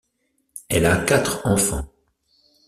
[0.67, 1.85] Elle a quatre enfants.